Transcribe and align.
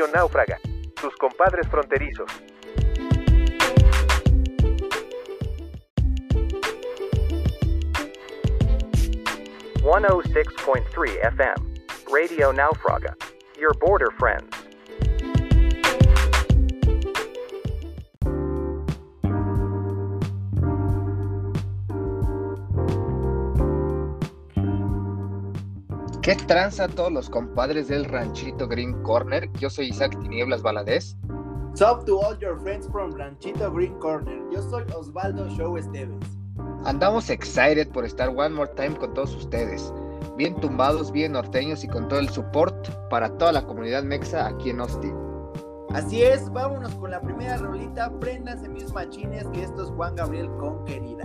Radio 0.00 0.06
Náufraga, 0.08 0.58
tus 1.00 1.14
compadres 1.16 1.68
fronterizos. 1.68 2.30
...106.3 9.82 11.18
FM, 11.34 11.56
Radio 12.12 12.52
Náufraga, 12.52 13.14
your 13.58 13.74
border 13.74 14.10
friends. 14.18 14.69
¿Qué 26.22 26.36
tranza 26.36 26.84
a 26.84 26.88
todos 26.88 27.10
los 27.10 27.30
compadres 27.30 27.88
del 27.88 28.04
ranchito 28.04 28.68
Green 28.68 28.92
Corner? 29.04 29.50
Yo 29.54 29.70
soy 29.70 29.88
Isaac 29.88 30.18
Tinieblas 30.20 30.60
Valadez. 30.60 31.16
Sup 31.72 32.04
to 32.04 32.20
all 32.20 32.38
your 32.38 32.60
friends 32.60 32.86
from 32.92 33.12
Ranchito 33.12 33.72
Green 33.72 33.94
Corner. 34.00 34.38
Yo 34.52 34.60
soy 34.60 34.84
Osvaldo 34.94 35.48
Show 35.56 35.78
Esteves. 35.78 36.18
Andamos 36.84 37.30
excited 37.30 37.88
por 37.88 38.04
estar 38.04 38.28
one 38.28 38.50
more 38.50 38.70
time 38.76 38.94
con 38.96 39.14
todos 39.14 39.34
ustedes. 39.34 39.94
Bien 40.36 40.54
tumbados, 40.56 41.10
bien 41.10 41.32
norteños 41.32 41.84
y 41.84 41.88
con 41.88 42.06
todo 42.08 42.20
el 42.20 42.28
support 42.28 42.90
para 43.08 43.30
toda 43.38 43.52
la 43.52 43.64
comunidad 43.64 44.02
mexa 44.02 44.46
aquí 44.46 44.68
en 44.68 44.80
Austin. 44.80 45.16
Así 45.94 46.22
es, 46.22 46.50
vámonos 46.52 46.94
con 46.96 47.12
la 47.12 47.22
primera 47.22 47.56
rolita. 47.56 48.12
Préndanse 48.20 48.68
mis 48.68 48.92
machines 48.92 49.46
que 49.54 49.62
esto 49.62 49.84
es 49.84 49.88
Juan 49.92 50.16
Gabriel 50.16 50.50
con 50.58 50.84
querida. 50.84 51.24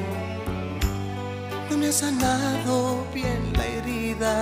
ha 1.91 1.93
sanado 1.93 3.05
bien 3.13 3.51
la 3.57 3.65
herida. 3.65 4.33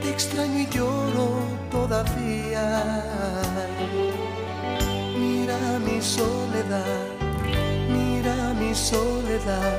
Te 0.00 0.08
extraño 0.08 0.60
y 0.60 0.66
lloro 0.68 1.28
todavía. 1.68 2.64
Mira 5.18 5.58
mi 5.84 6.00
soledad, 6.00 7.06
mira 7.88 8.54
mi 8.60 8.72
soledad, 8.72 9.74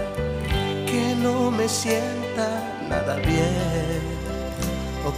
que 0.86 1.16
no 1.24 1.50
me 1.50 1.70
sienta 1.70 2.48
nada 2.90 3.16
bien. 3.16 4.16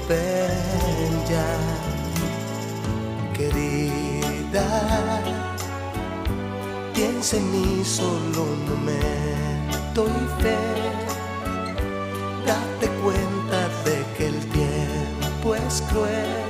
Ven 0.07 1.13
ya, 1.27 1.49
querida, 3.33 4.65
piensa 6.93 7.37
en 7.37 7.51
mí 7.51 7.83
solo 7.83 8.43
un 8.43 8.69
momento 8.69 9.56
y 10.05 10.43
fe. 10.43 10.57
Date 12.45 12.87
cuenta 13.01 13.67
de 13.83 14.05
que 14.15 14.27
el 14.27 14.39
tiempo 14.51 15.55
es 15.55 15.81
cruel 15.89 16.45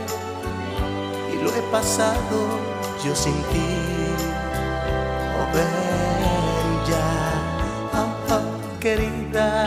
y 1.32 1.44
lo 1.44 1.50
he 1.56 1.62
pasado 1.72 2.38
yo 3.06 3.16
sin 3.16 3.36
ti. 3.54 3.70
Oh, 5.40 5.48
ven 5.54 6.68
ya, 6.90 7.10
oh, 7.94 8.34
oh, 8.34 8.80
querida, 8.82 9.66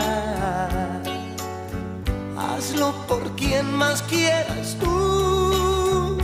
hazlo 2.37 2.93
por 3.07 3.23
quien 3.35 3.73
más 3.73 4.03
quieras 4.03 4.77
tú. 4.79 6.17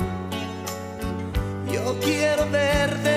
Yo 1.72 1.98
quiero 2.02 2.48
ver 2.52 3.17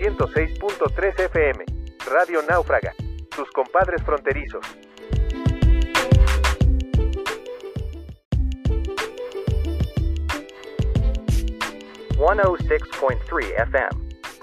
106.3 0.00 1.28
FM, 1.28 1.64
Radio 2.10 2.40
Náufraga, 2.48 2.94
tus 3.36 3.50
compadres 3.50 4.02
fronterizos. 4.02 4.64
One 12.16 12.40
oh 12.40 12.56
six 12.66 12.88
point 12.98 13.20
three 13.28 13.52
FM, 13.58 13.90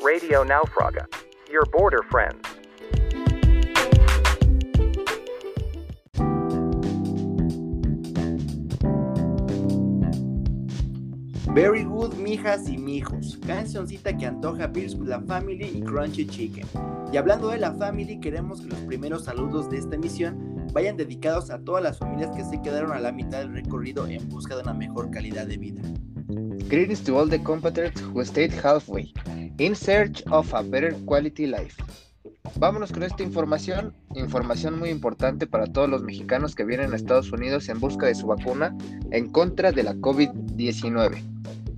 Radio 0.03 0.43
Náufraga, 0.43 1.07
your 1.49 1.65
border 1.71 2.03
friends. 2.11 2.46
Very 11.57 11.85
good, 11.85 12.13
mijas 12.17 12.69
y 12.69 12.77
mijos. 12.77 13.39
Cancioncita 13.47 14.15
que 14.15 14.27
antoja 14.27 14.67
Beers 14.67 14.93
with 14.93 15.07
la 15.07 15.19
Family 15.21 15.65
y 15.65 15.81
Crunchy 15.81 16.27
Chicken. 16.27 16.67
Y 17.11 17.17
hablando 17.17 17.49
de 17.49 17.57
la 17.57 17.73
Family, 17.73 18.19
queremos 18.19 18.61
que 18.61 18.67
los 18.67 18.79
primeros 18.81 19.23
saludos 19.23 19.67
de 19.71 19.79
esta 19.79 19.95
emisión 19.95 20.67
vayan 20.71 20.97
dedicados 20.97 21.49
a 21.49 21.57
todas 21.57 21.81
las 21.81 21.97
familias 21.97 22.29
que 22.35 22.43
se 22.43 22.61
quedaron 22.61 22.91
a 22.91 22.99
la 22.99 23.11
mitad 23.11 23.39
del 23.39 23.53
recorrido 23.53 24.05
en 24.05 24.29
busca 24.29 24.55
de 24.55 24.61
una 24.61 24.75
mejor 24.75 25.09
calidad 25.09 25.47
de 25.47 25.57
vida. 25.57 25.81
Greetings 26.69 27.03
to 27.05 27.17
all 27.17 27.27
the 27.27 27.41
compatriots 27.41 28.01
who 28.01 28.23
stayed 28.23 28.51
halfway, 28.51 29.11
in 29.57 29.73
search 29.73 30.21
of 30.29 30.53
a 30.53 30.61
better 30.61 30.93
quality 31.07 31.47
life. 31.47 31.75
Vámonos 32.55 32.91
con 32.91 33.03
esta 33.03 33.23
información, 33.23 33.93
información 34.15 34.79
muy 34.79 34.89
importante 34.89 35.47
para 35.47 35.67
todos 35.67 35.89
los 35.89 36.03
mexicanos 36.03 36.55
que 36.55 36.63
vienen 36.63 36.93
a 36.93 36.95
Estados 36.95 37.31
Unidos 37.31 37.69
en 37.69 37.79
busca 37.79 38.07
de 38.07 38.15
su 38.15 38.27
vacuna 38.27 38.75
en 39.11 39.29
contra 39.29 39.71
de 39.71 39.83
la 39.83 39.93
COVID-19. 39.95 41.21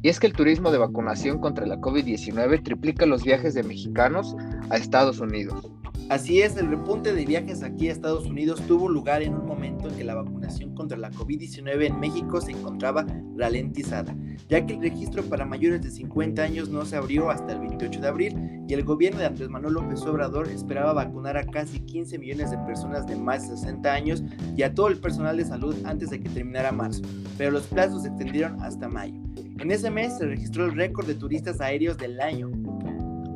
Y 0.01 0.09
es 0.09 0.19
que 0.19 0.27
el 0.27 0.33
turismo 0.33 0.71
de 0.71 0.77
vacunación 0.77 1.39
contra 1.39 1.65
la 1.65 1.77
COVID-19 1.77 2.63
triplica 2.63 3.05
los 3.05 3.23
viajes 3.23 3.53
de 3.53 3.63
mexicanos 3.63 4.35
a 4.69 4.77
Estados 4.77 5.19
Unidos. 5.19 5.69
Así 6.09 6.41
es, 6.41 6.57
el 6.57 6.69
repunte 6.69 7.13
de 7.13 7.23
viajes 7.23 7.61
aquí 7.61 7.87
a 7.87 7.91
Estados 7.91 8.25
Unidos 8.25 8.63
tuvo 8.67 8.89
lugar 8.89 9.21
en 9.21 9.35
un 9.35 9.45
momento 9.45 9.87
en 9.87 9.95
que 9.95 10.03
la 10.03 10.15
vacunación 10.15 10.73
contra 10.73 10.97
la 10.97 11.11
COVID-19 11.11 11.85
en 11.85 11.99
México 11.99 12.41
se 12.41 12.51
encontraba 12.51 13.05
ralentizada, 13.37 14.15
ya 14.47 14.65
que 14.65 14.73
el 14.73 14.81
registro 14.81 15.21
para 15.21 15.45
mayores 15.45 15.83
de 15.83 15.91
50 15.91 16.41
años 16.41 16.69
no 16.69 16.83
se 16.83 16.95
abrió 16.95 17.29
hasta 17.29 17.53
el 17.53 17.59
28 17.59 18.01
de 18.01 18.07
abril 18.07 18.35
y 18.67 18.73
el 18.73 18.83
gobierno 18.83 19.19
de 19.19 19.27
Andrés 19.27 19.49
Manuel 19.49 19.75
López 19.75 20.01
Obrador 20.01 20.47
esperaba 20.47 20.93
vacunar 20.93 21.37
a 21.37 21.45
casi 21.45 21.79
15 21.79 22.17
millones 22.17 22.49
de 22.49 22.57
personas 22.57 23.05
de 23.05 23.15
más 23.15 23.47
de 23.47 23.55
60 23.55 23.93
años 23.93 24.23
y 24.57 24.63
a 24.63 24.73
todo 24.73 24.87
el 24.87 24.97
personal 24.97 25.37
de 25.37 25.45
salud 25.45 25.75
antes 25.85 26.09
de 26.09 26.19
que 26.19 26.29
terminara 26.29 26.71
marzo, 26.71 27.03
pero 27.37 27.51
los 27.51 27.67
plazos 27.67 28.01
se 28.01 28.07
extendieron 28.07 28.59
hasta 28.63 28.89
mayo. 28.89 29.13
En 29.59 29.71
ese 29.71 29.91
mes 29.91 30.17
se 30.17 30.25
registró 30.25 30.65
el 30.65 30.75
récord 30.75 31.05
de 31.05 31.15
turistas 31.15 31.59
aéreos 31.59 31.97
del 31.97 32.21
año, 32.21 32.49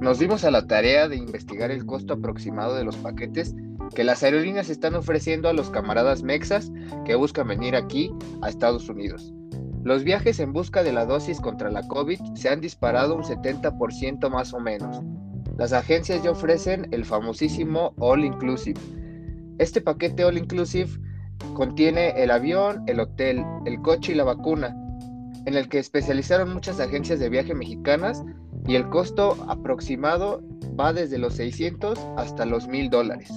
nos 0.03 0.19
dimos 0.19 0.43
a 0.43 0.51
la 0.51 0.67
tarea 0.67 1.07
de 1.07 1.15
investigar 1.15 1.71
el 1.71 1.85
costo 1.85 2.15
aproximado 2.15 2.75
de 2.75 2.83
los 2.83 2.97
paquetes 2.97 3.55
que 3.95 4.03
las 4.03 4.21
aerolíneas 4.21 4.69
están 4.69 4.95
ofreciendo 4.95 5.47
a 5.47 5.53
los 5.53 5.69
camaradas 5.69 6.23
mexas 6.23 6.73
que 7.05 7.15
buscan 7.15 7.47
venir 7.47 7.73
aquí 7.77 8.13
a 8.41 8.49
Estados 8.49 8.89
Unidos. 8.89 9.33
Los 9.81 10.03
viajes 10.03 10.41
en 10.41 10.51
busca 10.51 10.83
de 10.83 10.91
la 10.91 11.05
dosis 11.05 11.39
contra 11.39 11.71
la 11.71 11.87
COVID 11.87 12.19
se 12.35 12.49
han 12.49 12.59
disparado 12.59 13.15
un 13.15 13.23
70% 13.23 14.29
más 14.29 14.53
o 14.53 14.59
menos. 14.59 15.01
Las 15.57 15.71
agencias 15.71 16.21
ya 16.21 16.31
ofrecen 16.31 16.89
el 16.91 17.05
famosísimo 17.05 17.93
All 17.97 18.25
Inclusive. 18.25 18.81
Este 19.57 19.79
paquete 19.79 20.25
All 20.25 20.37
Inclusive 20.37 20.99
contiene 21.53 22.21
el 22.21 22.31
avión, 22.31 22.83
el 22.87 22.99
hotel, 22.99 23.45
el 23.65 23.81
coche 23.81 24.11
y 24.11 24.15
la 24.15 24.25
vacuna, 24.25 24.75
en 25.45 25.55
el 25.55 25.69
que 25.69 25.79
especializaron 25.79 26.53
muchas 26.53 26.81
agencias 26.81 27.19
de 27.19 27.29
viaje 27.29 27.55
mexicanas 27.55 28.21
y 28.67 28.75
el 28.75 28.89
costo 28.89 29.37
aproximado 29.47 30.41
va 30.79 30.93
desde 30.93 31.17
los 31.17 31.35
600 31.35 31.99
hasta 32.17 32.45
los 32.45 32.67
1000 32.67 32.89
dólares. 32.89 33.31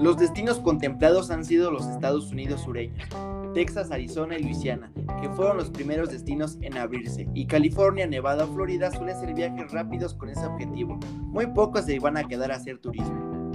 Los 0.00 0.18
destinos 0.18 0.58
contemplados 0.60 1.30
han 1.30 1.44
sido 1.44 1.70
los 1.70 1.86
Estados 1.86 2.30
Unidos 2.30 2.62
sureños, 2.62 3.08
Texas, 3.54 3.90
Arizona 3.90 4.36
y 4.36 4.42
Luisiana, 4.42 4.92
que 5.20 5.28
fueron 5.30 5.56
los 5.56 5.70
primeros 5.70 6.10
destinos 6.10 6.58
en 6.60 6.76
abrirse, 6.76 7.28
y 7.34 7.46
California, 7.46 8.06
Nevada, 8.06 8.46
Florida 8.46 8.90
suelen 8.90 9.18
ser 9.18 9.34
viajes 9.34 9.70
rápidos 9.72 10.14
con 10.14 10.28
ese 10.28 10.44
objetivo. 10.46 10.98
Muy 11.18 11.46
pocos 11.46 11.84
se 11.84 11.98
van 11.98 12.16
a 12.16 12.24
quedar 12.24 12.50
a 12.52 12.56
hacer 12.56 12.78
turismo. 12.78 13.52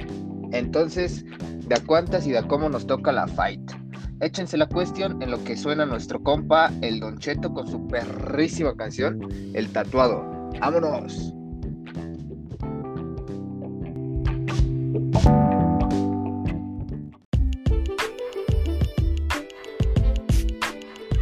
Entonces, 0.51 1.25
¿de 1.67 1.75
a 1.75 1.83
cuántas 1.85 2.25
y 2.27 2.31
de 2.31 2.39
a 2.39 2.47
cómo 2.47 2.69
nos 2.69 2.87
toca 2.87 3.11
la 3.11 3.27
fight? 3.27 3.71
Échense 4.19 4.57
la 4.57 4.67
cuestión 4.67 5.21
en 5.21 5.31
lo 5.31 5.43
que 5.43 5.57
suena 5.57 5.85
nuestro 5.85 6.23
compa, 6.23 6.71
el 6.81 6.99
Don 6.99 7.17
Cheto, 7.19 7.53
con 7.53 7.67
su 7.67 7.87
perrísima 7.87 8.75
canción, 8.75 9.19
El 9.53 9.71
Tatuado. 9.71 10.36
¡Vámonos! 10.59 11.33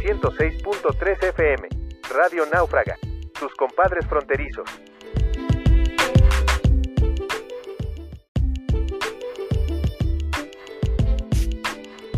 ...106.3 0.02 1.22
FM... 1.22 1.68
...Radio 2.14 2.46
Náufraga... 2.46 2.96
...tus 3.38 3.52
compadres 3.54 4.06
fronterizos... 4.06 4.68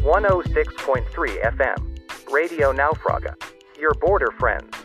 ...106.3 0.02 1.48
FM... 1.54 1.98
...Radio 2.32 2.72
Náufraga... 2.72 3.36
...your 3.80 3.94
border 4.00 4.30
friends... 4.38 4.77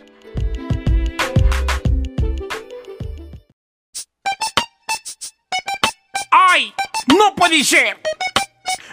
¡No 7.17 7.36
puede 7.36 7.63
ser! 7.63 8.00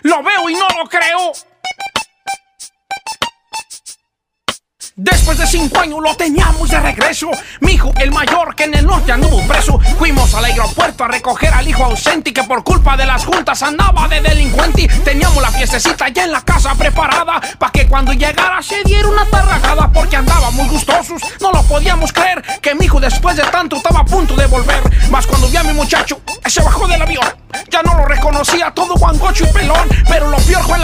Lo 0.03 0.23
veo 0.23 0.49
y 0.49 0.55
no 0.55 0.69
lo 0.77 0.89
creo. 0.89 1.33
Después 5.03 5.39
de 5.39 5.47
cinco 5.47 5.81
años 5.81 5.99
lo 6.03 6.15
teníamos 6.15 6.69
de 6.69 6.79
regreso. 6.79 7.31
Mi 7.61 7.73
hijo, 7.73 7.91
el 7.99 8.13
mayor, 8.13 8.55
que 8.55 8.65
en 8.65 8.75
el 8.75 8.87
norte 8.87 9.11
anduvo 9.11 9.41
preso. 9.49 9.79
Fuimos 9.99 10.35
al 10.35 10.45
aeropuerto 10.45 11.05
a 11.05 11.09
recoger 11.09 11.55
al 11.55 11.67
hijo 11.67 11.87
ausente 11.87 12.35
que 12.35 12.45
por 12.45 12.63
culpa 12.63 12.99
de 12.99 13.07
las 13.07 13.25
juntas 13.25 13.63
andaba 13.63 14.07
de 14.09 14.21
delincuente. 14.21 14.89
Teníamos 15.03 15.41
la 15.41 15.51
fiestecita 15.53 16.09
ya 16.09 16.25
en 16.25 16.33
la 16.33 16.43
casa 16.43 16.75
preparada. 16.75 17.41
Pa' 17.59 17.73
que 17.73 17.87
cuando 17.87 18.13
llegara 18.13 18.61
se 18.61 18.85
diera 18.85 19.09
una 19.09 19.25
tarragada 19.25 19.91
porque 19.91 20.17
andábamos 20.17 20.69
gustosos. 20.69 21.23
No 21.41 21.51
lo 21.51 21.63
podíamos 21.63 22.13
creer 22.13 22.43
que 22.61 22.75
mi 22.75 22.85
hijo 22.85 23.01
después 23.01 23.37
de 23.37 23.45
tanto 23.45 23.77
estaba 23.77 24.01
a 24.01 24.05
punto 24.05 24.37
de 24.37 24.45
volver. 24.49 24.83
Más 25.11 25.27
cuando 25.27 25.49
vi 25.49 25.57
a 25.57 25.63
mi 25.63 25.73
muchacho, 25.73 26.21
se 26.45 26.61
bajó 26.63 26.87
del 26.87 27.01
avión. 27.01 27.25
Ya 27.71 27.83
no 27.83 27.95
lo 27.95 28.05
reconocía 28.05 28.71
todo 28.73 28.97
guangocho 28.97 29.45
y 29.45 29.53
pelón. 29.55 29.89
Pero 30.07 30.29
lo 30.29 30.37
peor 30.37 30.63
fue 30.65 30.79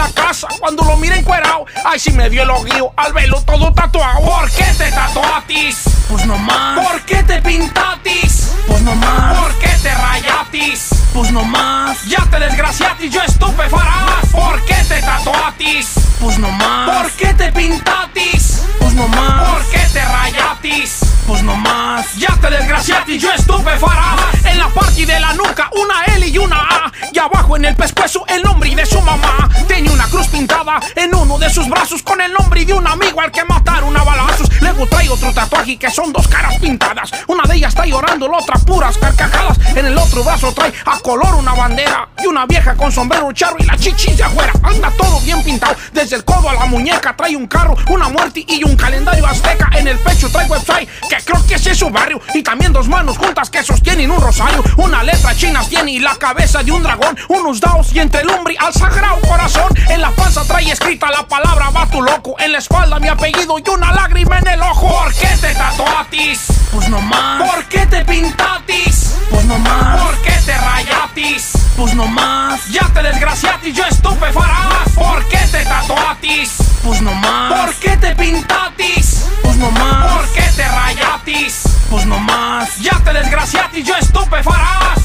cuando 0.67 0.83
lo 0.83 0.97
miré 0.97 1.19
encuerado. 1.19 1.65
Ay, 1.85 1.97
si 1.97 2.11
me 2.11 2.29
dio 2.29 2.43
el 2.43 2.49
oguío 2.49 2.91
al 2.97 3.13
velo 3.13 3.41
todo 3.43 3.71
tatuado. 3.71 4.19
¿Por 4.19 4.51
qué 4.51 4.65
te 4.77 4.91
tatuatis? 4.91 5.83
Pues 6.09 6.25
no 6.25 6.37
más. 6.39 6.85
¿Por 6.85 7.01
qué 7.03 7.23
te 7.23 7.41
pintatis? 7.41 8.51
Pues 8.67 8.81
no 8.81 8.93
más. 8.95 9.37
¿Por 9.37 9.57
qué 9.59 9.69
te 9.81 9.95
rayatis? 9.95 10.89
Pues 11.13 11.31
no 11.31 11.45
más. 11.45 12.03
Ya 12.03 12.21
te 12.29 12.37
desgraciatis, 12.39 13.09
yo 13.09 13.21
estupefarás. 13.23 14.25
¿Por 14.29 14.61
qué 14.65 14.75
te 14.89 14.99
tatuatis? 14.99 15.87
Pues 16.19 16.37
no 16.37 16.51
más. 16.51 16.89
¿Por 16.89 17.11
qué 17.11 17.33
te 17.33 17.49
pintatis? 17.53 18.63
Pues 18.77 18.93
no 18.93 19.07
más. 19.07 19.49
¿Por 19.49 19.69
qué 19.69 19.79
te 19.93 20.03
rayatis? 20.03 20.99
Pues 21.27 21.43
no 21.43 21.55
más. 21.57 22.15
Ya 22.15 22.33
te 22.39 22.49
desgraciatis, 22.49 23.21
yo 23.21 23.31
estupefarás. 23.33 24.45
En 24.45 24.57
la 24.57 24.69
parte 24.69 25.05
de 25.05 25.19
la 25.19 25.33
nuca, 25.33 25.69
una 25.73 26.05
L 26.15 26.25
y 26.25 26.37
una 26.37 26.55
A. 26.55 26.91
Y 27.11 27.19
abajo 27.19 27.57
en 27.57 27.65
el 27.65 27.75
pescuezo, 27.75 28.25
el 28.27 28.41
nombre 28.41 28.73
de 28.73 28.85
su 28.85 29.01
mamá. 29.01 29.49
Tenía 29.67 29.91
una 29.91 30.05
cruz 30.05 30.27
pintada 30.27 30.79
en 30.95 31.13
uno 31.13 31.37
de 31.37 31.49
sus 31.49 31.67
brazos 31.67 32.01
con 32.01 32.21
el 32.21 32.31
nombre 32.31 32.63
de 32.63 32.73
un 32.73 32.87
amigo 32.87 33.19
al 33.19 33.31
que 33.31 33.43
mataron 33.43 33.95
a 33.97 34.03
balazos. 34.03 34.49
Luego 34.61 34.87
trae 34.87 35.09
otro 35.09 35.33
tatuaje 35.33 35.77
que 35.77 35.91
son 35.91 36.13
dos 36.13 36.27
caras 36.29 36.57
pintadas. 36.59 37.11
Una 37.27 37.43
de 37.43 37.55
ellas 37.55 37.73
está 37.73 37.85
llorando, 37.85 38.29
la 38.29 38.37
otra 38.37 38.55
puras 38.59 38.97
carcajadas. 38.97 39.57
En 39.75 39.85
el 39.85 39.97
otro 39.97 40.23
brazo 40.23 40.53
trae 40.53 40.73
a 40.85 40.97
color 40.99 41.35
una 41.35 41.53
bandera 41.53 42.07
y 42.23 42.27
una 42.27 42.45
vieja 42.45 42.75
con 42.75 42.91
sombrero 42.91 43.31
charro 43.33 43.57
y 43.59 43.65
la 43.65 43.75
chichis 43.77 44.15
de 44.15 44.23
afuera. 44.23 44.53
Anda 44.63 44.91
todo 44.97 45.19
bien 45.21 45.43
pintado, 45.43 45.75
desde 45.91 46.15
el 46.15 46.23
codo 46.23 46.49
a 46.49 46.53
la 46.53 46.65
muñeca 46.65 47.15
trae 47.17 47.35
un 47.35 47.47
carro, 47.47 47.75
una 47.89 48.07
muerte 48.07 48.45
y 48.47 48.63
un 48.63 48.77
calendario 48.77 49.27
azteca. 49.27 49.69
En 49.73 49.87
el 49.87 49.97
pecho 49.99 50.29
trae 50.29 50.47
website 50.47 50.89
que 51.09 51.16
creo 51.25 51.45
que 51.45 51.55
ese 51.55 51.71
es 51.71 51.77
su 51.77 51.89
barrio. 51.89 52.21
Y 52.33 52.43
también 52.43 52.73
dos 52.73 52.87
manos 52.87 53.17
juntas 53.17 53.49
que 53.49 53.63
sostienen 53.63 54.11
un 54.11 54.21
rosario. 54.21 54.63
Una 54.77 55.03
letra 55.03 55.35
china 55.35 55.61
tiene 55.67 55.91
y 55.91 55.99
la 55.99 56.15
cabeza 56.15 56.63
de 56.63 56.71
un 56.71 56.83
dragón. 56.83 57.17
Unos 57.29 57.59
daos 57.59 57.93
y 57.93 57.99
entre 57.99 58.21
el 58.21 58.29
umbri 58.29 58.55
al 58.59 58.73
sagrado 58.73 59.19
corazón. 59.21 59.71
En 59.89 60.01
la 60.01 60.11
panza 60.11 60.43
trae 60.45 60.71
escrita 60.71 61.09
la 61.09 61.27
palabra 61.27 61.69
va 61.69 61.87
tu 61.87 62.01
loco. 62.01 62.35
En 62.39 62.51
la 62.51 62.57
espalda 62.59 62.99
mi 62.99 63.07
apellido 63.07 63.57
y 63.59 63.69
una 63.69 63.91
lágrima 63.93 64.39
en 64.39 64.47
el 64.47 64.61
ojo. 64.61 64.87
¿Por 64.87 65.13
qué 65.13 65.29
te 65.41 65.53
tatuatis? 65.53 66.47
Pues 66.71 66.89
no 66.89 67.01
más. 67.01 67.49
¿Por 67.49 67.65
qué 67.65 67.85
te 67.85 68.03
pintatis? 68.05 69.15
Pues 69.29 69.45
no 69.45 69.57
más. 69.59 70.01
¿Por 70.01 70.17
qué 70.21 70.33
te 70.45 70.57
rayatis? 70.57 71.53
Pues 71.75 71.93
no 71.95 72.05
más. 72.07 72.67
Ya 72.69 72.87
te 72.93 73.01
desgraciatis, 73.03 73.75
yo 73.75 73.85
estupefarás. 73.85 74.89
¿Por 74.95 75.27
qué 75.27 75.39
te 75.51 75.63
tatuatis? 75.63 76.57
Pues 76.83 77.01
no 77.01 77.13
más. 77.13 77.65
¿Por 77.65 77.75
qué 77.75 77.97
te 77.97 78.15
pintatis? 78.15 79.25
Pues 79.47 79.57
no 79.59 79.71
más. 79.71 80.13
¿Por 80.13 80.33
qué 80.33 80.41
te 80.57 80.67
rayatis? 80.67 81.63
Pues 81.89 82.05
no 82.05 82.19
más. 82.19 82.67
más. 82.67 82.77
Ya 82.79 82.99
te 83.01 83.13
desgraciaste 83.13 83.79
y 83.79 83.83
yo 83.83 83.95
estupefarás. 83.95 84.99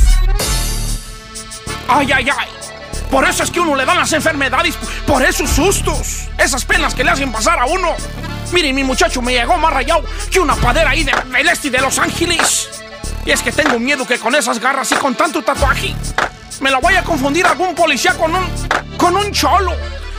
Ay, 1.89 2.11
ay, 2.13 2.29
ay. 2.29 2.49
Por 3.09 3.25
eso 3.25 3.45
es 3.45 3.53
que 3.53 3.61
uno 3.61 3.77
le 3.77 3.85
dan 3.85 3.99
las 3.99 4.13
enfermedades, 4.13 4.77
por 5.07 5.23
esos 5.23 5.49
sustos, 5.49 6.29
esas 6.39 6.65
penas 6.65 6.93
que 6.93 7.05
le 7.05 7.11
hacen 7.13 7.31
pasar 7.31 7.61
a 7.61 7.67
uno. 7.67 7.95
Miren, 8.53 8.75
mi 8.75 8.83
muchacho 8.83 9.23
me 9.23 9.33
llegó 9.33 9.57
más 9.59 9.73
rayado 9.73 10.03
que 10.29 10.41
una 10.41 10.57
padera 10.57 10.91
ahí 10.91 11.05
de, 11.05 11.13
del 11.31 11.49
este 11.49 11.71
de 11.71 11.81
Los 11.81 12.01
Ángeles. 12.01 12.83
Y 13.25 13.31
es 13.31 13.43
que 13.43 13.53
tengo 13.53 13.79
miedo 13.79 14.05
que 14.05 14.19
con 14.19 14.35
esas 14.35 14.59
garras 14.59 14.91
y 14.91 14.97
con 14.97 15.15
tanto 15.15 15.41
tatuaje 15.43 15.95
me 16.61 16.71
la 16.71 16.81
vaya 16.81 17.01
a 17.01 17.05
confundir 17.05 17.47
algún 17.47 17.77
policía 17.77 18.15
con 18.15 18.35
un. 18.35 18.45
con 18.97 19.17
un 19.17 19.31
cholo. 19.31 19.73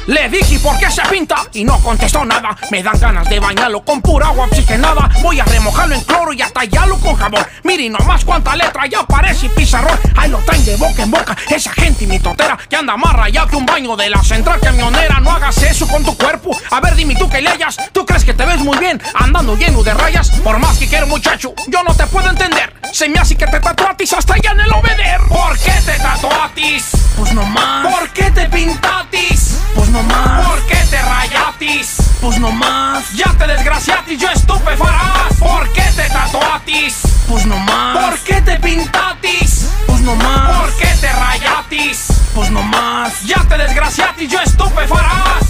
Le 0.08 0.30
dije 0.30 0.60
por 0.60 0.78
qué 0.78 0.92
se 0.92 1.02
pinta 1.04 1.38
y 1.54 1.64
no 1.64 1.80
contestó 1.80 2.26
nada. 2.26 2.56
Me 2.72 2.84
dan 2.84 3.00
ganas 3.00 3.30
de 3.30 3.40
bañarlo 3.40 3.84
con 3.86 4.02
pura 4.02 4.28
agua 4.28 4.46
oxigenada. 4.46 5.10
Voy 5.22 5.40
a 5.40 5.46
remojarlo 5.46 5.96
en 5.96 6.02
cloro 6.02 6.34
y 6.34 6.42
a 6.42 6.50
tallarlo 6.50 6.98
con 7.00 7.16
jabón. 7.16 7.46
Miren 7.64 7.94
nomás 7.94 8.26
cuánta 8.26 8.56
letra 8.56 8.86
ya 8.86 9.04
parece 9.04 9.50
pizarrón. 9.50 9.98
Ahí 10.18 10.30
lo 10.30 10.40
traen 10.40 10.66
de 10.66 10.76
boca 10.76 11.04
en 11.04 11.12
boca. 11.12 11.38
Esa 11.50 11.72
gente 11.72 12.06
mi 12.06 12.20
totera 12.20 12.58
que 12.70 12.76
anda 12.76 12.98
más 12.98 13.14
rayado 13.14 13.48
que 13.48 13.56
un 13.56 13.66
baño 13.66 13.96
de 13.96 14.10
la 14.10 14.22
central 14.24 14.60
camionera. 14.60 15.22
No 15.22 15.32
hagas 15.32 15.64
eso 15.64 15.88
con 15.88 16.04
tu 16.04 16.18
cuerpo. 16.18 16.52
A 16.72 16.82
ver, 16.82 16.96
dime 16.96 17.16
tú 17.16 17.30
que 17.30 17.42
le. 17.42 17.54
¿Tú 17.92 18.06
crees 18.06 18.26
que 18.26 18.34
te 18.34 18.46
ves 18.46 18.60
muy 18.60 18.78
bien 18.78 19.02
andando 19.14 19.56
lleno 19.56 19.84
de 19.84 19.94
rayas? 19.94 20.32
Por 20.44 20.58
más 20.58 20.78
que 20.78 20.88
quiero, 20.88 21.08
muchacho, 21.08 21.54
yo 21.68 21.84
no 21.84 21.94
te 21.94 22.06
puedo 22.08 22.30
entender. 22.30 22.74
Se 22.92 23.08
me 23.08 23.20
hace 23.20 23.36
que 23.36 23.46
te 23.46 23.60
tatuatis 23.60 24.14
hasta 24.14 24.34
allá 24.34 24.52
en 24.52 24.62
el 24.62 24.72
obeder. 24.74 25.22
¿Por 25.30 25.58
qué 25.60 25.72
te 25.86 25.98
tatuatis? 26.00 26.92
Pues 27.18 27.34
no 27.34 27.44
más. 27.44 27.88
¿Por 27.88 28.10
qué 28.10 28.32
te 28.32 28.50
pintatis? 28.50 29.60
Pues 29.76 29.90
¿Por 30.02 30.66
qué 30.66 30.78
te 30.90 31.00
rayatis? 31.00 31.98
Pues 32.20 32.40
no 32.40 32.52
más. 32.52 33.12
Ya 33.14 33.32
te 33.38 33.46
desgraciatis, 33.46 34.20
yo 34.20 34.30
estupefarás. 34.30 35.34
¿Por 35.38 35.72
qué 35.72 35.84
te 35.96 36.10
tatuatis? 36.10 37.02
Pues 37.28 37.46
no 37.46 37.58
más. 37.60 37.98
¿Por 37.98 38.20
qué 38.22 38.42
te 38.42 38.60
pintatis? 38.60 39.70
Pues 39.86 40.02
no 40.02 40.16
más. 40.16 40.62
¿Por 40.62 40.76
qué 40.78 40.88
te 41.00 41.12
rayatis? 41.12 42.08
Pues 42.34 42.50
no 42.50 42.64
más. 42.64 43.24
Ya 43.24 43.46
te 43.48 43.58
desgraciatis, 43.58 44.32
yo 44.32 44.40
estupefarás. 44.42 45.34
.3 45.34 45.43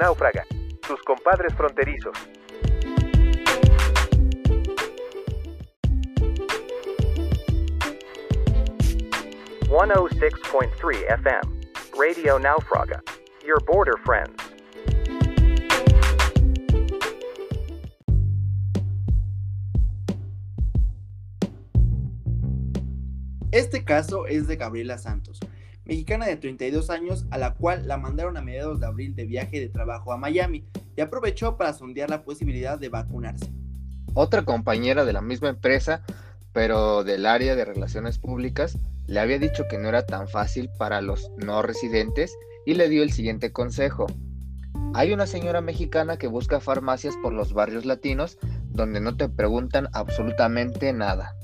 Náufraga, 0.00 0.44
tus 0.86 1.00
compadres 1.02 1.54
fronterizos. 1.54 2.16
One 9.68 9.92
oh 9.96 10.08
six 10.18 10.38
point 10.50 10.72
three 10.80 11.04
FM, 11.08 11.42
Radio 11.98 12.38
Náufraga, 12.38 13.00
your 13.44 13.58
border 13.66 13.96
friends. 14.04 14.34
Este 23.50 23.84
caso 23.84 24.26
es 24.26 24.48
de 24.48 24.56
Gabriela 24.56 24.98
Santos, 24.98 25.38
mexicana 25.84 26.26
de 26.26 26.36
32 26.36 26.90
años, 26.90 27.26
a 27.30 27.38
la 27.38 27.54
cual 27.54 27.86
la 27.86 27.98
mandaron 27.98 28.36
a 28.36 28.42
mediados 28.42 28.80
de 28.80 28.86
abril 28.86 29.14
de 29.14 29.26
viaje 29.26 29.60
de 29.60 29.68
trabajo 29.68 30.12
a 30.12 30.16
Miami 30.16 30.64
y 30.96 31.00
aprovechó 31.00 31.56
para 31.56 31.72
sondear 31.72 32.10
la 32.10 32.24
posibilidad 32.24 32.78
de 32.78 32.88
vacunarse. 32.88 33.52
Otra 34.14 34.44
compañera 34.44 35.04
de 35.04 35.12
la 35.12 35.20
misma 35.20 35.48
empresa, 35.48 36.02
pero 36.52 37.04
del 37.04 37.26
área 37.26 37.56
de 37.56 37.64
relaciones 37.64 38.18
públicas, 38.18 38.78
le 39.06 39.20
había 39.20 39.38
dicho 39.38 39.64
que 39.68 39.78
no 39.78 39.88
era 39.88 40.06
tan 40.06 40.28
fácil 40.28 40.70
para 40.78 41.00
los 41.00 41.30
no 41.36 41.62
residentes 41.62 42.36
y 42.64 42.74
le 42.74 42.88
dio 42.88 43.02
el 43.02 43.12
siguiente 43.12 43.52
consejo. 43.52 44.06
Hay 44.94 45.12
una 45.12 45.26
señora 45.26 45.60
mexicana 45.60 46.16
que 46.16 46.28
busca 46.28 46.60
farmacias 46.60 47.16
por 47.16 47.32
los 47.32 47.52
barrios 47.52 47.84
latinos 47.84 48.38
donde 48.70 49.00
no 49.00 49.16
te 49.16 49.28
preguntan 49.28 49.88
absolutamente 49.92 50.92
nada. 50.92 51.34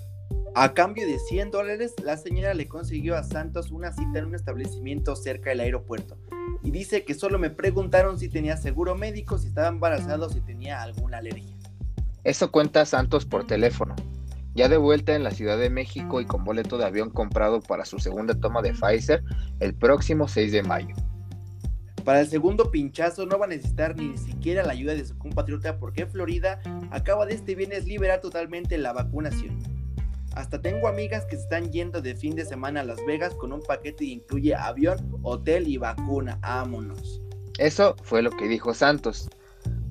A 0.57 0.75
cambio 0.75 1.07
de 1.07 1.21
100 1.21 1.53
dólares, 1.53 1.95
la 2.03 2.17
señora 2.17 2.55
le 2.55 2.67
consiguió 2.67 3.17
a 3.17 3.23
Santos 3.23 3.71
una 3.71 3.93
cita 3.93 4.19
en 4.19 4.25
un 4.27 4.35
establecimiento 4.35 5.15
cerca 5.15 5.51
del 5.51 5.61
aeropuerto. 5.61 6.19
Y 6.65 6.73
dice 6.73 7.05
que 7.05 7.15
solo 7.15 7.39
me 7.39 7.51
preguntaron 7.51 8.19
si 8.19 8.29
tenía 8.29 8.57
seguro 8.57 8.97
médico, 8.97 9.39
si 9.39 9.47
estaba 9.47 9.69
embarazado, 9.69 10.29
si 10.29 10.41
tenía 10.41 10.83
alguna 10.83 11.19
alergia. 11.19 11.57
Eso 12.25 12.51
cuenta 12.51 12.85
Santos 12.85 13.25
por 13.27 13.47
teléfono. 13.47 13.95
Ya 14.55 14.69
de 14.69 14.77
vuelta 14.77 15.15
en 15.15 15.23
la 15.23 15.31
Ciudad 15.31 15.57
de 15.57 15.71
México 15.71 16.21
y 16.21 16.27
con 16.27 16.43
boleto 16.43 16.79
de 16.79 16.85
avión 16.85 17.11
comprado 17.11 17.61
para 17.61 17.85
su 17.85 18.01
segunda 18.01 18.35
toma 18.35 18.61
de 18.61 18.73
Pfizer 18.73 19.23
el 19.61 19.75
próximo 19.75 20.27
6 20.27 20.51
de 20.51 20.63
mayo. 20.65 20.97
Para 22.05 22.23
el 22.23 22.27
segundo 22.27 22.73
pinchazo 22.73 23.25
no 23.25 23.39
va 23.39 23.45
a 23.45 23.49
necesitar 23.49 23.95
ni 23.95 24.19
siquiera 24.19 24.65
la 24.65 24.73
ayuda 24.73 24.95
de 24.95 25.05
su 25.05 25.17
compatriota 25.17 25.79
porque 25.79 26.07
Florida 26.07 26.61
acaba 26.91 27.25
de 27.25 27.35
este 27.35 27.55
viernes 27.55 27.87
liberar 27.87 28.21
totalmente 28.21 28.77
la 28.79 28.93
vacunación. 28.93 29.70
Hasta 30.41 30.63
tengo 30.63 30.89
amigas 30.89 31.27
que 31.27 31.37
se 31.37 31.43
están 31.43 31.71
yendo 31.71 32.01
de 32.01 32.17
fin 32.17 32.35
de 32.35 32.47
semana 32.47 32.81
a 32.81 32.85
Las 32.85 33.05
Vegas 33.05 33.35
con 33.35 33.53
un 33.53 33.61
paquete 33.61 34.07
que 34.07 34.13
incluye 34.13 34.55
avión, 34.55 35.21
hotel 35.23 35.69
y 35.69 35.77
vacuna. 35.77 36.39
Ámonos. 36.41 37.21
Eso 37.59 37.95
fue 38.03 38.23
lo 38.23 38.31
que 38.31 38.49
dijo 38.49 38.73
Santos. 38.73 39.29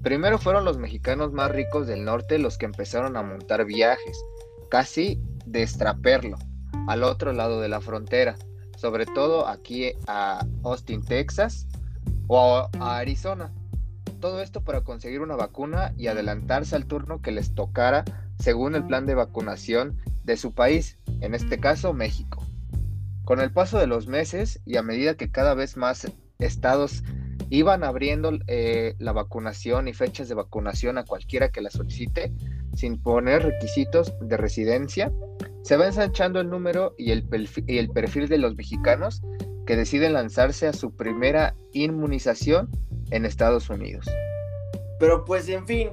Primero 0.02 0.40
fueron 0.40 0.66
los 0.66 0.80
mexicanos 0.80 1.32
más 1.34 1.52
ricos 1.52 1.86
del 1.86 2.04
norte 2.04 2.40
los 2.40 2.58
que 2.58 2.66
empezaron 2.66 3.16
a 3.16 3.22
montar 3.22 3.64
viajes, 3.66 4.20
casi 4.72 5.22
de 5.46 5.68
al 6.88 7.04
otro 7.04 7.32
lado 7.32 7.62
de 7.62 7.70
la 7.70 7.80
frontera, 7.80 8.36
sobre 8.76 9.06
todo 9.06 9.48
aquí 9.48 9.92
a 10.08 10.48
Austin, 10.64 11.06
Texas 11.06 11.68
o 12.26 12.68
a 12.80 12.98
Arizona. 12.98 13.54
Todo 14.20 14.42
esto 14.42 14.64
para 14.64 14.82
conseguir 14.82 15.22
una 15.22 15.36
vacuna 15.36 15.94
y 15.96 16.08
adelantarse 16.08 16.76
al 16.76 16.88
turno 16.88 17.22
que 17.22 17.32
les 17.32 17.54
tocara 17.54 18.04
según 18.40 18.76
el 18.76 18.86
plan 18.86 19.06
de 19.06 19.16
vacunación 19.16 19.98
de 20.24 20.38
su 20.38 20.54
país, 20.54 20.98
en 21.22 21.36
este 21.36 21.60
caso 21.60 21.94
México. 21.94 22.46
Con 23.26 23.40
el 23.40 23.52
paso 23.52 23.78
de 23.78 23.88
los 23.88 24.08
meses 24.08 24.62
y 24.66 24.78
a 24.78 24.84
medida 24.84 25.16
que 25.16 25.32
cada 25.32 25.54
vez 25.54 25.78
más 25.78 26.12
estados 26.40 27.04
iban 27.50 27.84
abriendo 27.84 28.32
eh, 28.48 28.96
la 29.00 29.12
vacunación 29.12 29.88
y 29.88 29.94
fechas 29.94 30.30
de 30.30 30.36
vacunación 30.36 30.98
a 30.98 31.06
cualquiera 31.06 31.50
que 31.50 31.62
la 31.62 31.70
solicite, 31.70 32.32
sin 32.76 33.02
poner 33.02 33.44
requisitos 33.44 34.14
de 34.22 34.38
residencia, 34.38 35.12
se 35.64 35.76
va 35.76 35.88
ensanchando 35.88 36.40
el 36.40 36.50
número 36.50 36.96
y 36.98 37.12
el, 37.12 37.28
y 37.68 37.78
el 37.78 37.90
perfil 37.90 38.30
de 38.30 38.38
los 38.38 38.56
mexicanos 38.56 39.22
que 39.66 39.76
deciden 39.76 40.14
lanzarse 40.14 40.68
a 40.68 40.74
su 40.74 40.96
primera 40.96 41.56
inmunización 41.74 42.70
en 43.12 43.26
Estados 43.26 43.70
Unidos. 43.70 44.06
Pero 45.00 45.26
pues 45.26 45.48
en 45.50 45.66
fin, 45.68 45.90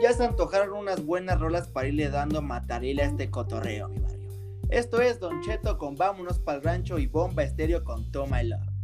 ya 0.00 0.12
se 0.12 0.24
antojaron 0.24 0.72
unas 0.72 1.04
buenas 1.04 1.40
rolas 1.40 1.68
para 1.68 1.88
irle 1.88 2.08
dando 2.10 2.42
matarila 2.42 3.02
a 3.02 3.06
este 3.06 3.30
cotorreo, 3.30 3.88
mi 3.88 3.98
barrio. 3.98 4.28
Esto 4.68 5.00
es 5.00 5.20
Don 5.20 5.40
Cheto 5.42 5.78
con 5.78 5.96
Vámonos 5.96 6.38
pa'l 6.40 6.62
Rancho 6.62 6.98
y 6.98 7.06
Bomba 7.06 7.44
Estéreo 7.44 7.84
con 7.84 8.10
Toma 8.10 8.40
el 8.40 8.50
Love. 8.50 8.76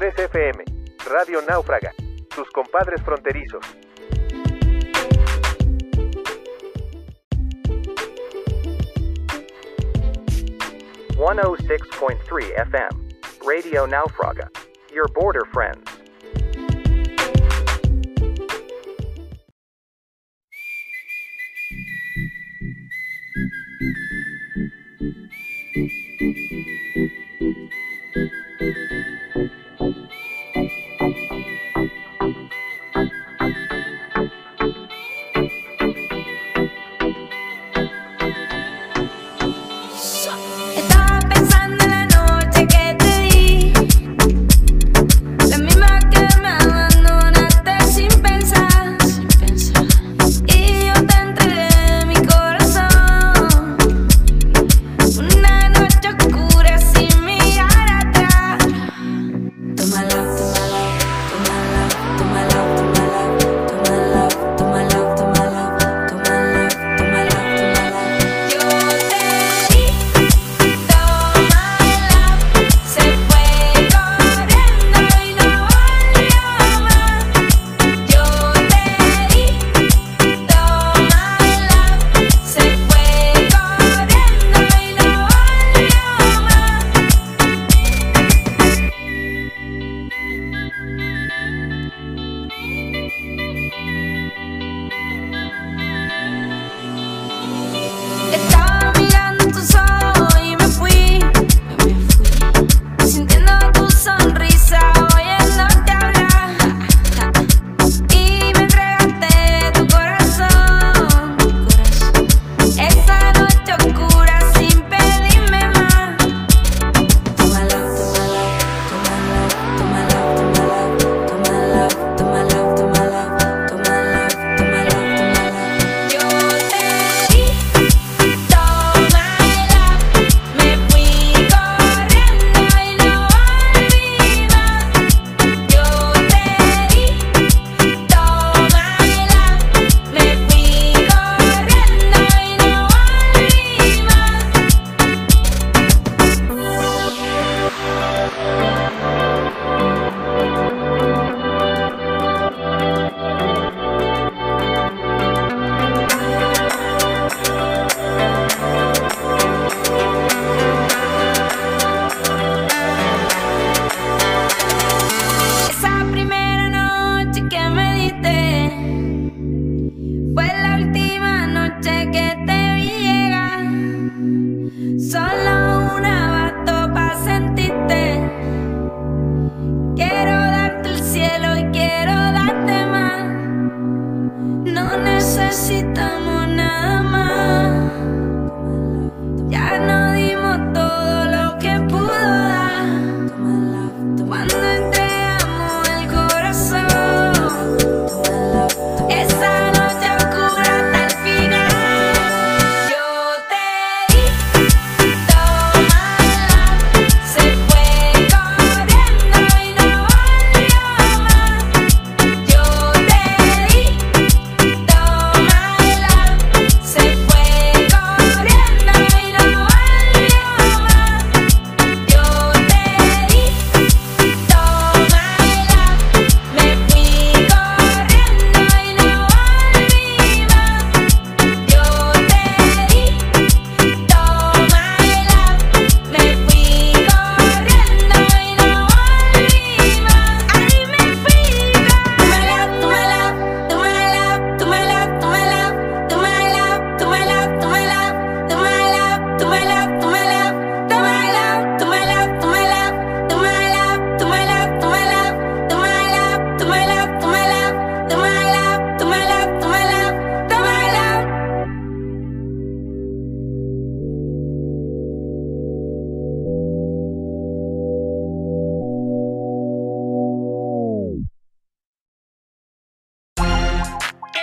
.3 0.00 0.18
FM, 0.18 0.64
Radio 1.10 1.42
Náufraga, 1.42 1.92
tus 2.34 2.50
compadres 2.50 3.02
fronterizos. 3.02 3.64
106.3 11.20 12.16
FM, 12.70 13.44
Radio 13.46 13.84
Naufraga, 13.86 14.48
your 14.90 15.06
border 15.08 15.44
friends. 15.52 15.99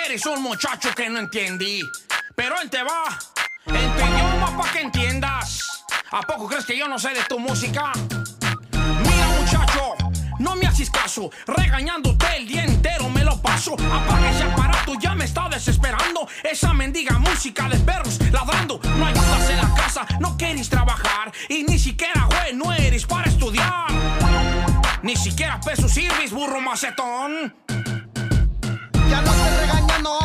Eres 0.05 0.25
un 0.25 0.41
muchacho 0.41 0.89
que 0.95 1.09
no 1.09 1.19
entendí, 1.19 1.81
pero 2.35 2.59
él 2.61 2.69
te 2.69 2.81
va. 2.81 3.19
Entendí 3.65 4.16
para 4.57 4.71
que 4.71 4.81
entiendas. 4.81 5.83
¿A 6.11 6.21
poco 6.21 6.47
crees 6.47 6.65
que 6.65 6.77
yo 6.77 6.87
no 6.87 6.97
sé 6.97 7.09
de 7.09 7.23
tu 7.23 7.39
música? 7.39 7.91
Mira, 8.71 9.27
muchacho, 9.39 9.95
no 10.39 10.55
me 10.55 10.65
haces 10.65 10.89
caso. 10.89 11.29
Regañándote 11.45 12.25
el 12.37 12.47
día 12.47 12.63
entero 12.63 13.09
me 13.09 13.23
lo 13.23 13.39
paso. 13.41 13.73
Apaga 13.73 14.31
ese 14.31 14.43
aparato, 14.43 14.93
ya 14.99 15.13
me 15.13 15.25
está 15.25 15.47
desesperando. 15.49 16.27
Esa 16.43 16.73
mendiga 16.73 17.19
música 17.19 17.69
de 17.69 17.77
perros 17.77 18.19
ladrando. 18.31 18.79
No 18.97 19.05
ayudas 19.05 19.49
en 19.49 19.57
la 19.57 19.73
casa, 19.75 20.07
no 20.19 20.35
quieres 20.37 20.69
trabajar. 20.69 21.31
Y 21.49 21.63
ni 21.63 21.77
siquiera, 21.77 22.25
güey, 22.25 22.55
no 22.55 22.73
eres 22.73 23.05
para 23.05 23.29
estudiar. 23.29 23.87
Ni 25.03 25.15
siquiera 25.15 25.59
peso 25.61 25.87
sirves, 25.87 26.31
burro 26.31 26.59
macetón. 26.61 27.53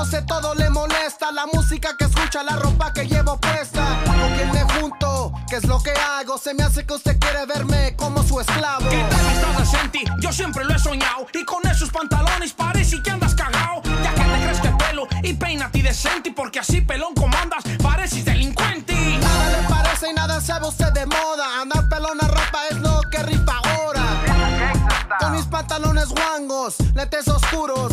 Sé 0.09 0.23
todo 0.23 0.55
le 0.55 0.69
molesta 0.71 1.33
La 1.33 1.47
música 1.47 1.97
que 1.97 2.05
escucha, 2.05 2.43
la 2.43 2.57
ropa 2.57 2.93
que 2.93 3.07
llevo 3.07 3.39
puesta 3.39 3.99
Con 4.05 4.35
quien 4.37 4.53
me 4.53 4.63
junto, 4.75 5.33
qué 5.49 5.57
es 5.57 5.65
lo 5.65 5.83
que 5.83 5.93
hago 5.93 6.39
Se 6.39 6.55
me 6.55 6.63
hace 6.63 6.85
que 6.85 6.95
usted 6.95 7.19
quiere 7.19 7.47
verme 7.47 7.97
como 7.97 8.23
su 8.23 8.41
esclavo 8.41 8.89
¿Qué 8.89 9.05
tal 9.11 9.27
estás 9.27 9.59
decente? 9.59 10.03
Yo 10.21 10.33
siempre 10.33 10.65
lo 10.65 10.75
he 10.75 10.79
soñado. 10.79 11.27
Y 11.33 11.45
con 11.45 11.67
esos 11.67 11.91
pantalones 11.91 12.53
parece 12.53 13.03
que 13.03 13.11
andas 13.11 13.35
cagao. 13.35 13.83
Ya 13.83 14.15
que 14.15 14.23
te 14.23 14.43
crees 14.43 14.61
que 14.61 14.69
pelo 14.71 15.07
y 15.23 15.35
peínate 15.35 15.83
decente. 15.83 16.33
Porque 16.33 16.61
así 16.61 16.81
pelón 16.81 17.15
comandas, 17.15 17.65
pareces 17.83 18.25
delincuente. 18.25 18.95
Nada 18.95 19.51
le 19.51 19.69
parece 19.69 20.11
y 20.11 20.15
nada 20.15 20.41
sabe 20.41 20.69
usted 20.69 20.93
de 20.93 21.07
moda 21.07 21.61
Andar 21.61 21.89
pelona 21.89 22.27
ropa 22.27 22.67
es 22.71 22.79
lo 22.79 23.01
que 23.11 23.23
rifa 23.23 23.61
ahora 23.65 24.03
Con 25.19 25.33
mis 25.33 25.45
pantalones 25.47 26.09
guangos, 26.09 26.77
lentes 26.95 27.29
oscuros 27.29 27.92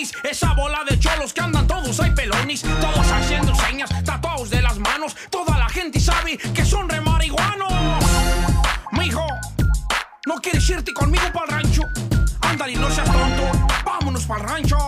Esa 0.00 0.54
bola 0.54 0.82
de 0.88 0.98
cholos 0.98 1.34
que 1.34 1.42
andan 1.42 1.66
todos 1.66 2.00
hay 2.00 2.10
pelonis. 2.12 2.62
Todos 2.62 3.12
haciendo 3.12 3.54
señas, 3.54 3.90
tatuados 4.02 4.48
de 4.48 4.62
las 4.62 4.78
manos. 4.78 5.14
Toda 5.28 5.58
la 5.58 5.68
gente 5.68 6.00
sabe 6.00 6.38
que 6.38 6.64
son 6.64 6.88
re 6.88 7.02
marihuanos. 7.02 7.70
Mijo, 8.92 9.26
¿no 10.26 10.36
quieres 10.36 10.68
irte 10.70 10.94
conmigo 10.94 11.24
para 11.34 11.44
el 11.44 11.64
rancho? 11.64 11.82
Ándale, 12.40 12.76
no 12.76 12.90
seas 12.90 13.12
tonto. 13.12 13.66
Vámonos 13.84 14.24
para 14.24 14.42
el 14.42 14.48
rancho. 14.48 14.78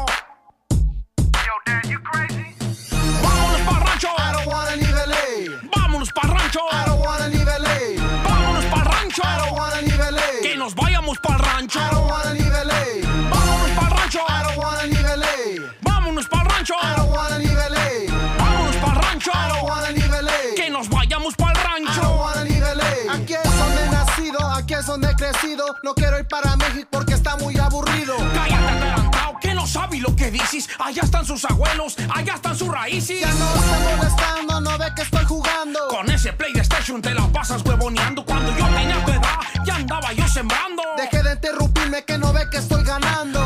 No 25.83 25.95
quiero 25.95 26.17
ir 26.19 26.29
para 26.29 26.55
México 26.57 26.87
porque 26.91 27.15
está 27.15 27.37
muy 27.39 27.59
aburrido 27.59 28.15
Cállate, 28.35 28.71
atarantado, 28.71 29.35
que 29.41 29.53
no 29.53 29.67
sabes 29.67 30.01
lo 30.01 30.15
que 30.15 30.31
dices. 30.31 30.69
Allá 30.79 31.03
están 31.03 31.27
sus 31.27 31.45
abuelos, 31.45 31.97
allá 32.15 32.35
están 32.35 32.57
sus 32.57 32.69
raíces. 32.69 33.21
Ya 33.21 33.33
no 33.33 33.55
estoy 33.55 33.97
molestando, 33.97 34.61
no 34.61 34.79
ve 34.79 34.87
que 34.95 35.03
estoy 35.03 35.25
jugando 35.25 35.89
Con 35.89 36.09
ese 36.11 36.33
PlayStation 36.33 37.03
te 37.03 37.13
la 37.13 37.27
pasas 37.29 37.63
huevoneando. 37.65 38.25
Cuando 38.25 38.57
yo 38.57 38.67
tenía 38.67 39.05
tu 39.05 39.11
edad, 39.11 39.41
ya 39.65 39.75
andaba 39.75 40.13
yo 40.13 40.29
sembrando. 40.29 40.83
Deje 40.97 41.21
de 41.21 41.33
interrumpirme 41.33 42.05
que 42.05 42.17
no 42.17 42.33
ve 42.33 42.49
que 42.49 42.59
estoy 42.59 42.85
ganando 42.85 43.42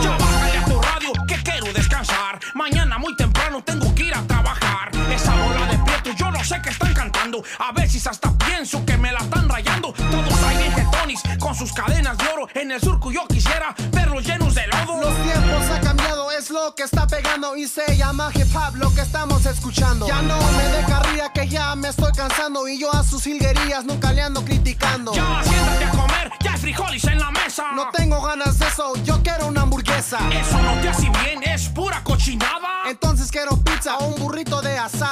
está 16.87 17.07
pegando 17.07 17.57
y 17.57 17.67
se 17.67 17.97
llama 17.97 18.31
hip 18.33 18.55
hop 18.55 18.77
lo 18.77 18.95
que 18.95 19.01
estamos 19.01 19.45
escuchando. 19.45 20.07
Ya 20.07 20.23
no 20.23 20.39
me 20.53 20.63
de 20.69 20.85
carrilla 20.85 21.33
que 21.33 21.49
ya 21.49 21.75
me 21.75 21.89
estoy 21.89 22.13
cansando 22.13 22.69
y 22.69 22.79
yo 22.79 22.95
a 22.95 23.03
sus 23.03 23.27
hilguerías 23.27 23.85
nunca 23.85 24.13
le 24.13 24.23
ando 24.23 24.45
criticando. 24.45 25.13
Ya 25.13 25.43
siéntate 25.43 25.85
a 25.85 25.91
comer, 25.91 26.33
ya 26.41 26.53
hay 26.53 26.59
frijoles 26.59 27.05
en 27.05 27.19
la 27.19 27.31
mesa. 27.33 27.73
No 27.75 27.89
tengo 27.91 28.23
ganas 28.23 28.59
de 28.59 28.67
eso, 28.67 28.95
yo 29.03 29.21
quiero 29.23 29.49
una 29.49 29.63
hamburguesa. 29.63 30.19
Eso 30.31 30.63
no 30.63 30.81
te 30.81 30.89
hace 30.89 31.11
bien, 31.25 31.43
es 31.43 31.69
pura 31.69 32.03
cochinada. 32.05 32.89
Entonces 32.89 33.33
quiero 33.33 33.57
pizza 33.57 33.97
o 33.97 34.07
un 34.07 34.21
burrito 34.21 34.63
de 34.63 34.79
asada. 34.79 35.06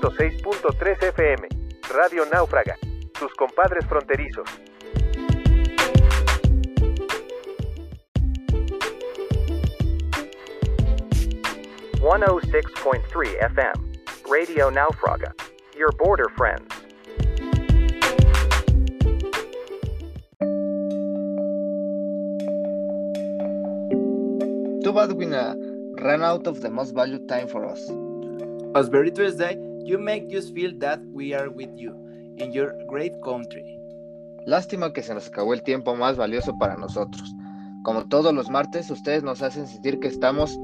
.3 0.00 0.96
FM, 1.12 1.44
Radio 1.94 2.24
Náufraga, 2.24 2.74
tus 3.12 3.30
compadres 3.34 3.84
fronterizos. 3.84 4.48
One 12.00 12.24
oh 12.26 12.40
six 12.50 12.72
point 12.76 13.04
three 13.12 13.36
FM, 13.42 13.74
Radio 14.26 14.70
Náufraga, 14.70 15.32
your 15.76 15.92
border 15.92 16.30
friends. 16.34 16.72
Too 24.82 24.92
bad 24.94 25.12
we 25.12 25.26
uh, 25.26 25.54
ran 26.00 26.22
out 26.22 26.46
of 26.46 26.62
the 26.62 26.70
most 26.70 26.94
valued 26.94 27.28
time 27.28 27.48
for 27.48 27.66
us. 27.66 27.86
As 28.74 28.88
very 28.88 29.10
Tuesday, 29.10 29.58
you 29.84 29.98
make 29.98 30.26
us 30.36 30.50
feel 30.52 30.76
that 30.78 31.00
we 31.12 31.34
are 31.34 31.48
with 31.48 31.70
you 31.76 31.94
in 32.38 32.52
your 32.52 32.72
great 32.88 33.12
country. 33.24 33.64
Lástima 34.46 34.92
que 34.92 35.02
se 35.02 35.14
nos 35.14 35.28
acabó 35.28 35.52
el 35.54 35.62
tiempo 35.62 35.94
más 35.94 36.16
valioso 36.16 36.56
para 36.58 36.76
nosotros. 36.76 37.34
Como 37.82 38.06
todos 38.08 38.32
los 38.34 38.50
martes, 38.50 38.90
ustedes 38.90 39.22
nos 39.22 39.42
hacen 39.42 39.66
sentir 39.66 40.00
que 40.00 40.08
estamos 40.08 40.58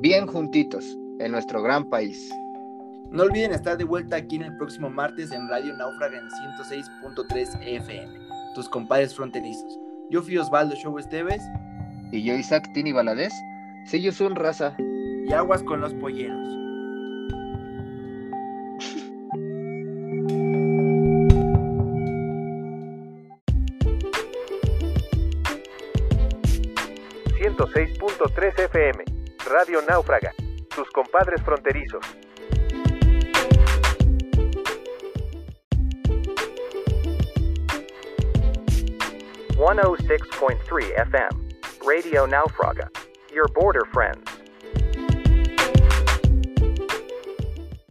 bien 0.00 0.26
juntitos 0.26 0.84
en 1.20 1.32
nuestro 1.32 1.62
gran 1.62 1.88
país. 1.88 2.30
No 3.10 3.24
olviden 3.24 3.52
estar 3.52 3.76
de 3.76 3.84
vuelta 3.84 4.16
aquí 4.16 4.36
en 4.36 4.42
el 4.42 4.56
próximo 4.56 4.88
martes 4.88 5.32
en 5.32 5.48
Radio 5.48 5.76
Náufraga 5.76 6.18
en 6.18 6.28
106.3 6.28 7.60
FM, 7.62 8.08
tus 8.54 8.68
compadres 8.68 9.14
fronterizos. 9.14 9.78
Yo 10.10 10.22
fui 10.22 10.38
Osvaldo 10.38 10.74
Show 10.76 10.98
Esteves 10.98 11.42
Y 12.12 12.22
yo, 12.22 12.34
Isaac 12.34 12.68
Tini 12.74 12.92
Valadez, 12.92 13.32
see 13.86 14.00
you 14.00 14.12
soon, 14.12 14.34
raza. 14.36 14.76
y 14.78 15.32
aguas 15.32 15.62
con 15.62 15.80
los 15.80 15.94
polleros. 15.94 16.59
.3 28.20 28.52
FM, 28.68 29.02
Radio 29.50 29.80
Náufraga, 29.88 30.34
tus 30.74 30.90
compadres 30.90 31.40
fronterizos. 31.42 32.04
106.3 39.56 40.92
FM. 40.96 41.86
Radio 41.86 42.26
Naufraga. 42.26 42.88
Your 43.32 43.48
border 43.54 43.86
friends. 43.90 44.39